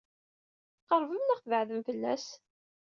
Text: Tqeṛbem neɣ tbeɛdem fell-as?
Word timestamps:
Tqeṛbem 0.79 1.21
neɣ 1.25 1.39
tbeɛdem 1.41 1.81
fell-as? 1.87 2.25